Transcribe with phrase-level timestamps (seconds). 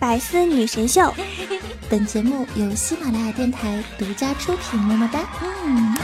[0.00, 1.12] 百思女神秀，
[1.90, 4.80] 本节目由喜马拉雅电台独家出品。
[4.80, 5.20] 么么哒。
[5.42, 5.94] 嗯。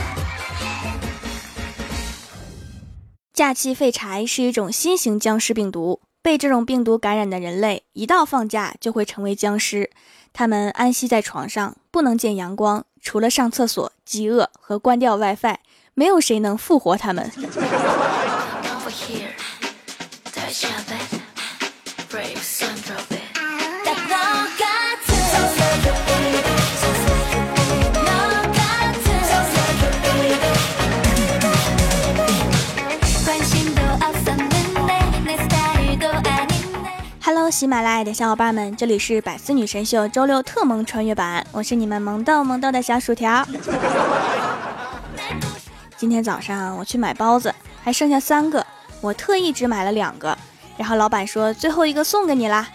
[3.33, 9.91] 假期废柴是一种新型僵尸病毒，被这种病毒感染的人类，一到放假就会成为僵尸。
[10.35, 15.57] 他们安息在床上，不能见阳光，除了上厕所、饥饿和关掉 WiFi，
[15.95, 17.33] 没有谁能复活他们。
[37.47, 43.47] Hello，喜马拉雅的小伙伴们，这里是百思女神秀周六特萌穿越版，我是你们萌豆萌豆的小薯条。
[45.97, 48.67] 今天早上我去买包子，还剩下三个，
[49.01, 50.37] 我特意只买了两个，
[50.77, 52.67] 然后老板说最后一个送给你啦。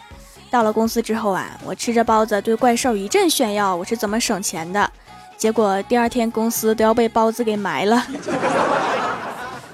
[0.49, 4.89] 到了公司之后啊，我吃着包子对怪兽一阵炫耀我是怎么省钱的，
[5.35, 8.07] 结果第二天公司都要被包子给埋了。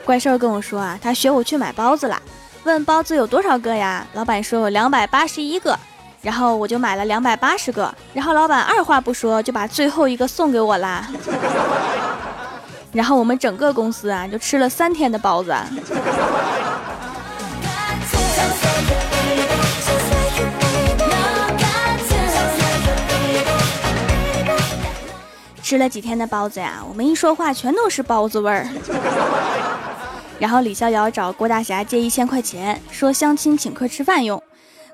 [0.04, 2.20] 怪兽跟我说啊，他学我去买包子啦。
[2.68, 4.06] 问包子有多少个呀？
[4.12, 5.80] 老板说有两百八十一个，
[6.22, 11.08] 然后我就买了两百八十个，然后老板二话不说就把最后一个送给我啦。
[12.92, 15.56] 然后我们整个公司啊就吃了三天的包子。
[25.64, 28.68] 吃了几天的包子呀，我们一说话全都是包子味儿。
[30.40, 34.42] 然后李逍遥找郭大侠借一千块钱，说相亲请客吃饭用。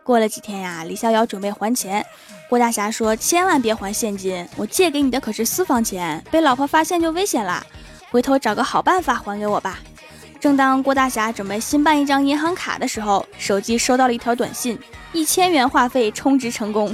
[0.04, 2.06] 过了几天呀，李逍遥准备还钱，
[2.50, 7.66] 郭大侠说千万别还现金，我借给你的可是私房钱，被老婆发现就危险了，
[8.12, 9.80] 回头找个好办法还给我吧。
[10.40, 14.78] 正当郭大侠准备新办一张银行卡的时候，手机收到了一条短信，
[15.14, 16.94] 一千元话费充值成功。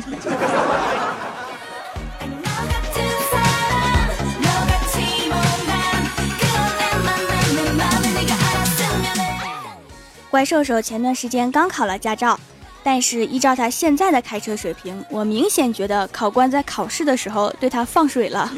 [10.30, 12.40] 怪兽兽前段时间刚考了驾照，
[12.84, 18.52] 但是依照他现在的开车水平，我明显觉得考官在考试的时候对他放水了。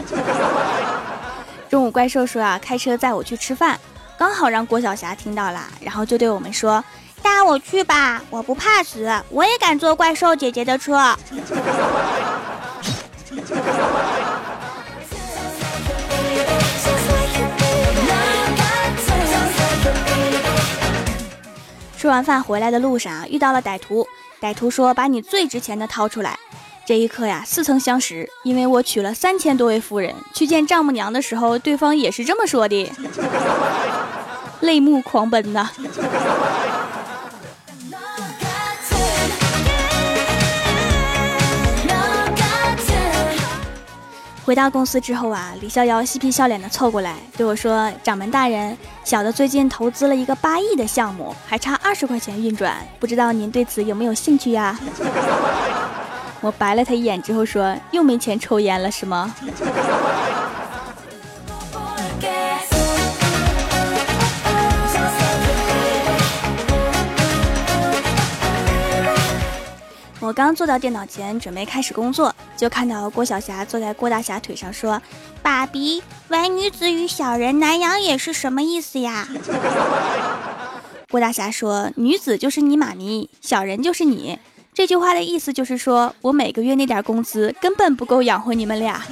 [1.70, 3.80] 中午怪兽说啊，开车载我去吃饭，
[4.18, 6.84] 刚好让郭晓霞听到了，然后就对我们说
[7.24, 11.16] ：“带我去吧，我不怕死，我也敢坐怪兽姐姐的车。
[22.02, 24.08] ”吃完饭回来的路上遇到了歹徒，
[24.42, 26.36] 歹徒说：“把你最值钱的掏出来。”
[26.84, 32.92] 这一刻呀，似曾相识，因为我娶了三千多位夫人，去见丈母娘的时候，对方也是这么说的，
[34.62, 35.70] 泪目狂奔呐。
[44.52, 54.78] 回到公司之后啊，李逍遥嬉皮笑脸的凑过来对我说：“掌门大人，小的最近投资了一个八亿的项目，还差二十块钱运转，不知道您对此有没有兴趣呀？”
[56.42, 59.34] 我白了他一眼之后说：“又没钱抽烟了是吗？”
[70.32, 75.02] 我刚坐到电脑前准备开始工作，就看到郭晓霞坐在郭大侠腿上说
[75.44, 79.28] ：“爸比，玩女子与小人难养也是什么意思呀？”
[81.12, 84.40] 郭大侠说：“女子就是你妈咪，小人就是你。”
[84.74, 89.04] 这句话的意思就是说我每个月那点工资根本不够养活你们俩。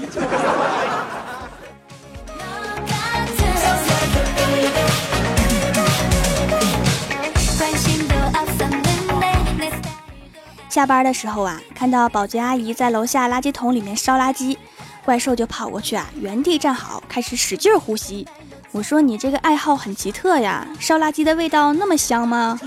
[10.79, 14.55] 下班的时候啊，看到保洁阿姨在楼下垃圾桶里面烧垃圾，
[15.03, 18.25] 怪兽就跑过去啊，原地站好，开始使劲呼吸。
[18.71, 22.57] 我说你这个爱好很奇特呀， 烧垃圾的味道那么香吗？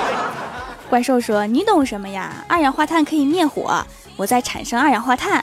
[0.90, 2.30] 怪兽说你懂什么呀？
[2.46, 3.82] 二氧化碳可以灭火，
[4.18, 5.42] 我在产生二氧化碳。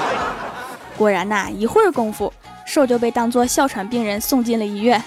[0.98, 2.30] 果然呐，一会儿功夫，
[2.66, 5.02] 兽就被当作哮喘病人送进了医院。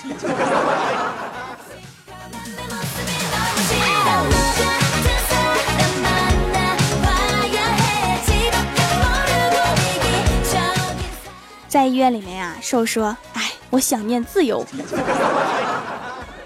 [11.72, 14.62] 在医院里面呀，兽说：“哎，我想念自由。”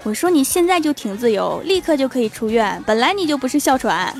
[0.04, 2.80] 我说：“你现在就挺自由，立刻就可以出院。
[2.86, 4.16] 本来你就不是哮喘。”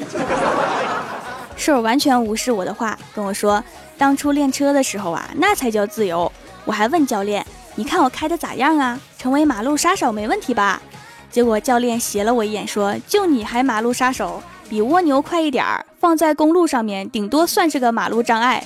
[1.57, 3.63] 兽完全无视我的话，跟我说
[3.97, 6.31] ：“当初练车的时候啊，那才叫自由。
[6.65, 8.99] 我还问教练：‘你看我开的咋样啊？
[9.17, 10.83] 成为马路杀手没问题吧？’
[11.31, 18.65] 结果教练斜了我一眼，说：‘就你还马路杀手，比蜗牛快一点儿。’放在公路上面，顶多算是个马路障碍。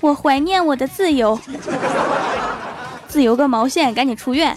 [0.00, 1.38] 我怀念我的自由，
[3.08, 4.56] 自由个毛线，赶紧出院。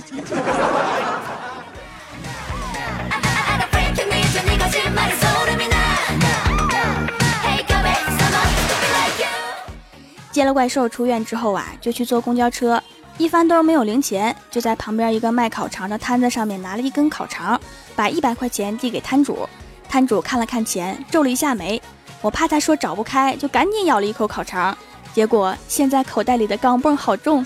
[10.31, 12.81] 接了怪兽出院之后啊，就去坐公交车，
[13.17, 17.59] 一翻兜没有零钱，就在旁边一个卖烤肠的摊子上面拿了一根烤肠，
[17.95, 19.49] 把一百块钱递给摊主。
[19.89, 21.81] 摊主看了看钱，皱了一下眉。
[22.21, 24.77] 我怕他说找不开，就赶紧咬了一口烤肠。
[25.13, 27.45] 结果现在口袋里的钢镚好重。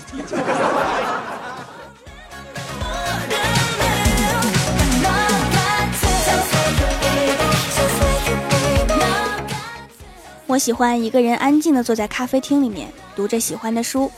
[10.48, 14.10] 我喜欢一个人安静的坐在咖啡厅里面，读着喜欢的书。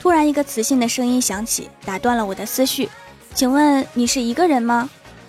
[0.00, 2.88] 突然，一个磁性的声音响起，打断了我的思绪。
[3.34, 4.88] 请问你是一个人吗？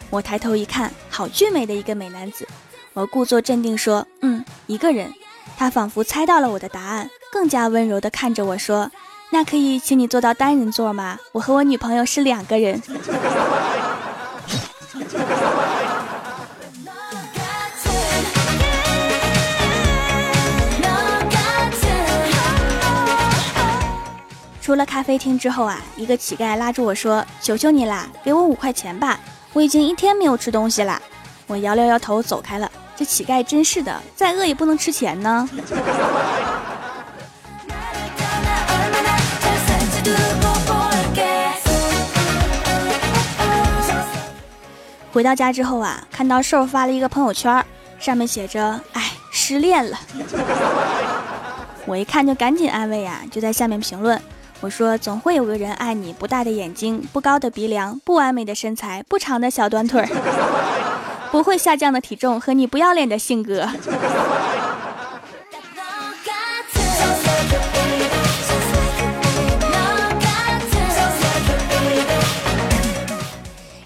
[0.10, 2.48] 我抬头一看，好俊美的一个美男子。
[2.94, 5.14] 我故作镇定说：“嗯，一个人。”
[5.58, 8.90] 他仿佛猜到了我的答案，更加温柔地看着我说
[9.30, 11.20] ：“那可以请你坐到单人座吗？
[11.34, 12.82] 我和我女朋友是两个人。
[24.62, 29.20] ”出了咖啡厅之后啊，一个乞丐拉住我说：“求求你啦，给我五块钱吧，
[29.52, 31.02] 我已经一天没有吃东西啦。”
[31.48, 32.72] 我摇了摇头走开了。
[32.96, 35.50] 这乞丐真是的，再饿也不能吃钱呢。
[45.16, 47.66] 回到家之后啊，看到瘦发了一个朋友圈，
[47.98, 49.98] 上面写着：“哎，失恋了。
[51.88, 54.22] ”我一看就赶紧安慰啊，就在下面评论。
[54.60, 60.06] 我说，总会有个人爱你，不大的眼睛，不高的鼻梁，不完美的身材，不长的小短腿，
[61.32, 63.70] 不会下降的体重和你不要脸的性格。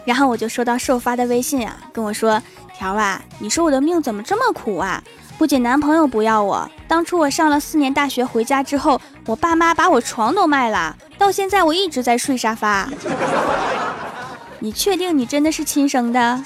[0.09, 2.41] 然后我就收到受发的微信啊，跟我说
[2.75, 5.03] ：“条啊，你说我的命怎么这么苦啊？
[5.38, 12.89] 不仅男朋友不要我。”当初我上了四年大学回家之后，我爸妈把我床都卖了，到现在我一直在睡沙发。
[14.57, 16.44] 你确定你真的是亲生的？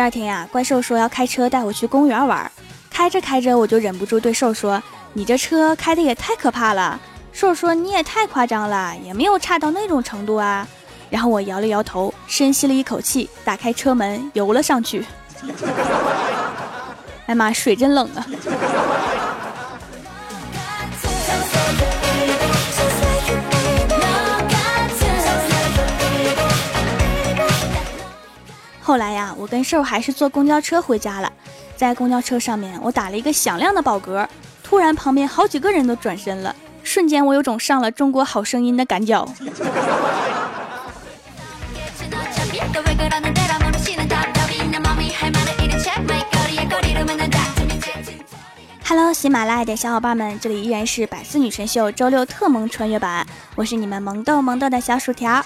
[0.00, 2.50] 第二天呀，怪兽说要开车带我去公园玩，
[2.88, 4.82] 开着开着我就忍不住对兽说
[5.12, 6.98] ：“你这车开的也太可怕了。”
[7.34, 10.66] 兽说：“你也太夸张了，也没有差到那种程度啊。”
[11.10, 15.04] 然后我摇了摇头，深吸了一口气，打开车门，游了上去。
[17.28, 18.24] 哎妈，水真冷啊！
[28.90, 31.32] 后来呀，我跟兽还是坐公交车回家了。
[31.76, 34.26] 在公交车上面，我打了一个响亮的饱嗝，
[34.64, 36.52] 突然旁边好几个人都转身了。
[36.82, 39.24] 瞬间，我有种上了《中国好声音》的感觉。
[48.84, 55.40] Hello，喜马拉雅的小伙伴们，这里依然是百思女神秀周六特萌穿越版，我是你们萌豆萌豆的小薯条。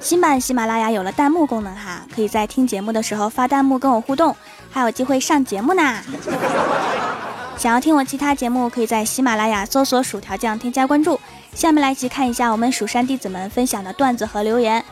[0.00, 4.34] 新版喜马拉雅有了弹幕功能哈，可以在听节目的时候发弹幕跟我互动，
[4.70, 5.98] 还有机会上节目呢。
[7.58, 11.20] 想要听我其他节目，可以在喜马拉雅搜索“薯条酱”添加关注。
[11.52, 14.82] 下面来一起看一下我们蜀山弟子们分享的段子和留言。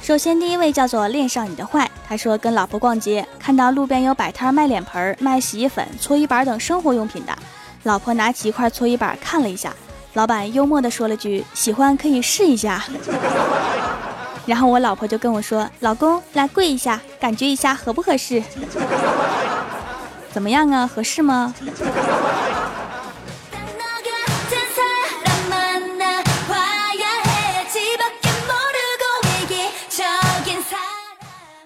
[0.00, 7.36] 首先，第一位叫做“恋上你的坏”，他说跟老婆逛街，看到路边有摆摊卖脸盆、卖洗衣粉、搓衣板等生活用品的，
[7.82, 9.74] 老婆拿起一块搓衣板看了一下，
[10.12, 12.84] 老板幽默地说了句：“喜欢可以试一下。”
[14.46, 18.42] 然后我老婆就跟我说：“老公，来跪一下，感觉一下合不合适。”
[20.32, 20.86] 怎么样啊？
[20.86, 21.52] 合适吗？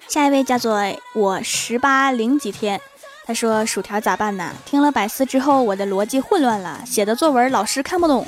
[0.09, 0.83] 下一位叫做
[1.15, 2.81] 我十八零几天，
[3.27, 4.51] 他说薯条咋办呢？
[4.65, 8.27] 听了百思之后，我的逻辑混乱了，写的作文老师看不懂。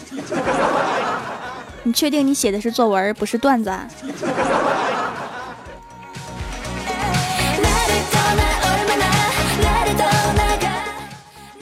[1.85, 3.73] 你确定你写的是作文，不是段子？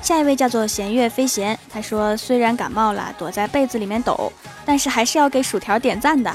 [0.02, 4.32] 下一位叫做弦月飞弦，他说虽然感冒了，躲在被子里面抖，
[4.64, 6.30] 但是还是要给薯条点赞的。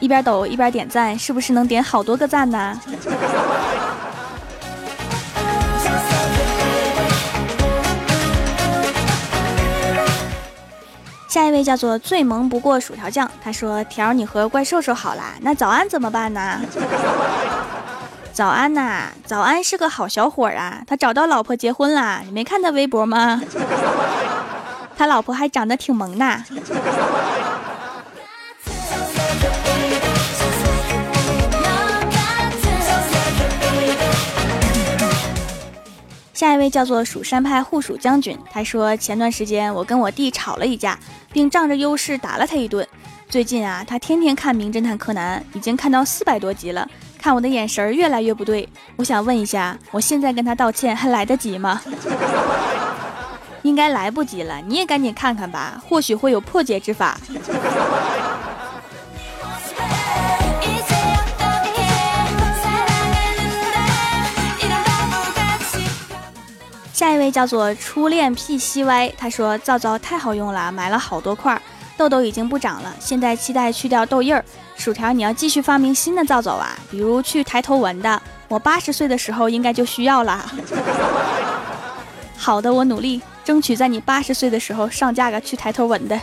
[0.00, 2.80] 一边抖一边点赞，是不是能点好多个赞呢？
[11.34, 16.60] 下一位叫做最萌不过薯条酱，他说：“条，你和怪兽兽好啦，那早安怎么办呢？”
[18.32, 23.42] 早安呐，早安是个好小伙啊，他找到老婆结婚啦，你没看他微博吗？
[24.96, 26.44] 他老婆还长得挺萌呐。
[36.44, 40.98] 下一位叫做蜀山派护蜀将军，他说前段时间我跟我弟吵了一架，
[41.32, 42.86] 并仗着优势打了他一顿。
[43.30, 46.86] 最近啊，他天天看《名侦探柯南》，已经看到四百多集了，
[47.18, 48.68] 看我的眼神越来越不对。
[48.96, 51.80] 我想问一下，我现在跟他道歉还来得及吗？
[53.64, 57.18] 应该来不及了，你也赶紧看看吧，或许会有破解之法。
[67.04, 71.60] 下一位叫做初恋 P C Y，他说皂皂太好用了，买了好多块，
[71.98, 74.42] 痘痘已经不长了，现在期待去掉痘印儿。
[74.74, 80.50] 薯条，你要继续发明新的皂皂啊，比如去抬头纹的，我八十岁的时候应该就需要了。
[82.38, 86.18] 好的，我努力，争取在你八十岁的时候上架个去抬头纹的。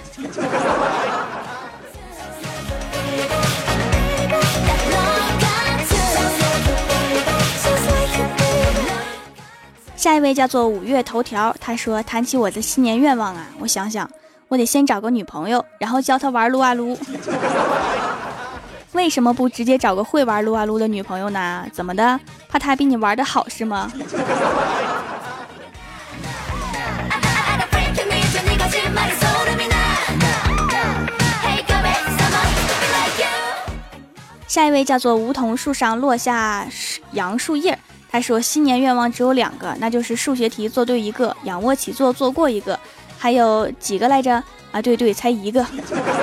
[10.01, 14.09] 下一位叫做五月头条，他说谈起我的新年愿望啊，我想想，
[14.47, 16.97] 我得先找个女朋友，然后教她玩撸啊撸。
[18.93, 21.67] 为什么不直接找个会玩撸啊撸的女朋友呢？
[21.71, 22.19] 怎么的？
[22.49, 23.91] 怕她比你玩的好是吗？
[34.47, 36.67] 下一位叫做梧桐树上落下
[37.11, 37.77] 杨树叶。
[38.11, 42.77] 他说新年愿望只有两个，那就是数学题做对一个，仰卧起坐做过一个，
[43.17, 44.43] 还有几个来着？
[44.71, 45.65] 啊，对对，才一个。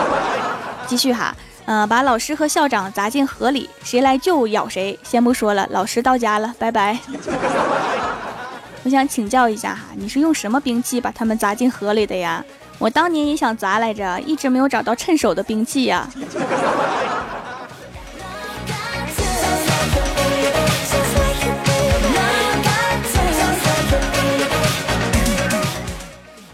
[0.87, 1.35] 继续哈，
[1.67, 4.99] 嗯，把老师和校长砸进河里，谁来救咬谁。
[5.03, 6.99] 先不说了，老师到家了，拜拜。
[8.85, 12.45] 我想请教一下哈，你是用什么兵器把他们砸进河里的呀？
[12.79, 16.09] 我当年也想砸来着，一直没有找到趁手的兵器呀。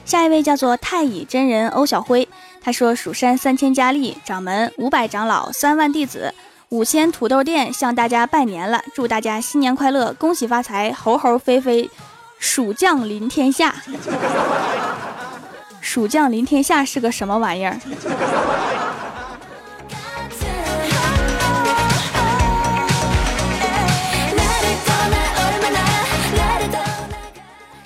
[0.04, 2.28] 下一位叫做太乙真人欧小辉，
[2.60, 6.32] 他说：“蜀山三千佳丽，掌门五百长老，三万弟子，
[6.68, 11.90] 五千土豆店向大家拜年了，祝大家新年快乐，恭喜发财，猴猴飞飞，
[12.38, 13.74] 蜀将临天下。
[15.80, 17.78] 蜀将临天下是个什么玩意儿？”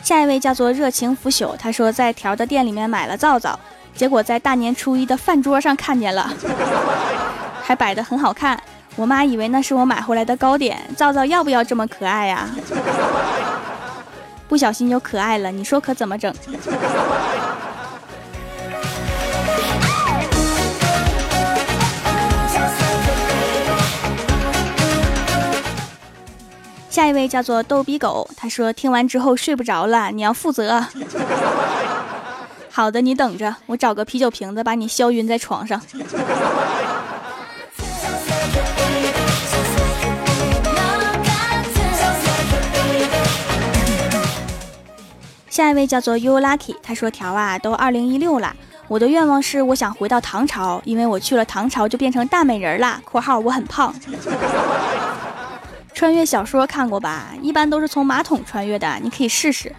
[0.09, 3.55] 下一位叫做热情腐朽，他说在条的店里面买了皂皂，
[3.95, 6.33] 结果在大年初一的饭桌上看见了，
[7.61, 8.59] 还摆的很好看。
[8.97, 10.81] 我妈以为那是我买回来的糕点。
[10.97, 12.49] 皂皂要不要这么可爱呀？
[14.49, 16.35] 不小心就可爱了，你说可怎么整？
[26.99, 30.85] 下一位叫做逗比狗，他说听完之后睡不着了，你要负责。
[32.69, 35.81] 好的，你等着，我找个啤酒瓶子把你削晕在床上。
[45.49, 48.53] 下一位叫做 You Lucky，他说条啊，都二零一六了，
[48.89, 53.01] 我的愿望是我想回到唐朝，因为我去了唐朝就变成大美人了。
[53.07, 53.95] （括号我很胖。）
[55.99, 57.31] 穿越小说看过吧？
[57.43, 59.75] 一般都是从马桶穿越的，你可以试试。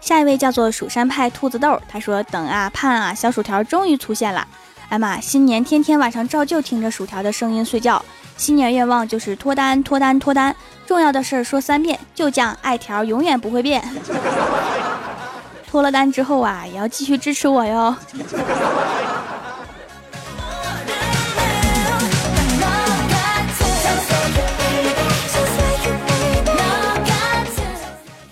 [0.00, 4.44] 下一位叫做蜀山派兔子豆，他说：“等啊盼啊，小薯条终于出现了！
[4.88, 8.04] 哎妈，新年天天晚上照旧听着薯条的声音睡觉。
[8.36, 10.52] 新年愿望就是脱单脱单脱单，
[10.88, 12.52] 重要的事儿说三遍，就酱。
[12.62, 13.80] 艾，条永远不会变。”
[15.76, 17.94] 脱了单之后啊，也要继续支持我哟。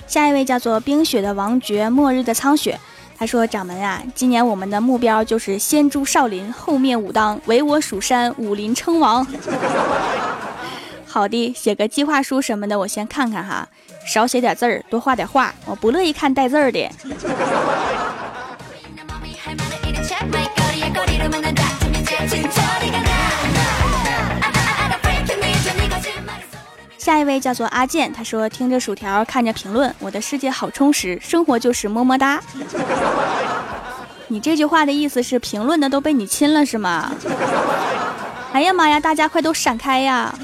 [0.07, 2.81] 下一位叫做冰雪的王爵，末日的苍雪。
[3.19, 9.27] 他说：“掌门啊，今年我们的目标就是先诛少林，后灭武当，唯我蜀山武林称王。”
[11.05, 13.69] 好的，写个计划书什么的，我先看看哈。
[14.07, 16.91] 少写点字儿，多画点画，我不乐意看带字儿的。
[26.99, 32.41] 下一位叫做阿健，他说听着薯条，看着评论，我的世界好充实，生活就是么么哒。
[34.29, 37.13] 你这句话的意思是评论的都被你亲了是吗？
[38.53, 40.35] 哎呀妈呀，大家快都闪开呀！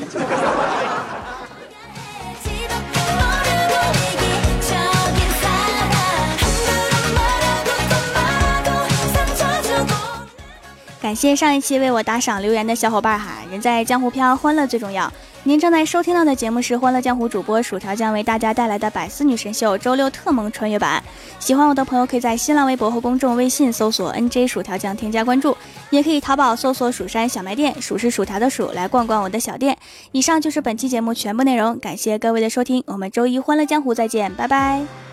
[11.11, 15.13] 感谢上一期为我打赏留言的小伙伴哈，人在江湖飘，欢乐最重要。
[15.43, 21.03] 您正在收听到的节目是《欢乐江湖》主播薯条将为大家带来的百思女神秀周六特萌穿越版。
[21.41, 25.57] 喜欢我的朋友可以在新浪微博和公众微信搜索 “nj 薯条酱”添加关注，
[25.91, 29.77] 也可以淘宝搜索“蜀山小卖店”，数是薯条的薯，来逛逛我的小店。
[30.13, 35.10] 以上就是本期节目全部内容，感谢各位的收听，我们周一《欢乐江湖》再见，拜拜。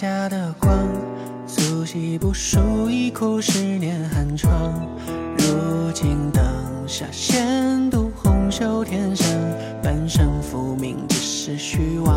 [0.00, 0.88] 谁家的光，
[1.46, 4.50] 素昔不输一哭十年寒窗。
[5.36, 6.42] 如今灯
[6.86, 9.28] 下闲读红袖添香，
[9.82, 12.16] 半生浮名只是虚妄。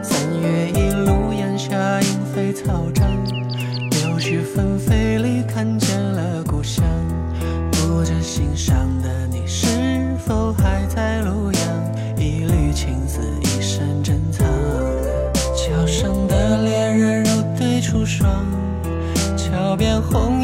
[0.00, 3.04] 三月一路檐下莺飞草长，
[3.90, 6.84] 柳絮纷飞里看见了故乡。
[7.72, 9.26] 不知心上的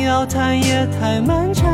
[0.06, 1.65] 交谈也太漫长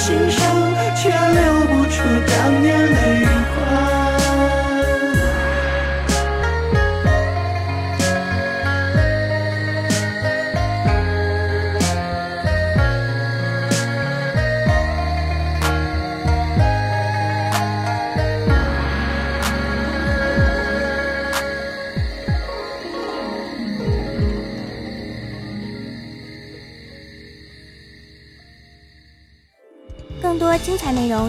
[0.00, 3.59] 心声却流不出当年泪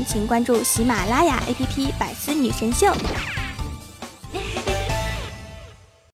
[0.06, 2.88] 请关注喜马拉雅 APP《百思女神秀》。